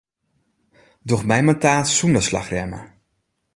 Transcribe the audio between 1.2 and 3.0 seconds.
my mar taart sûnder slachrjemme.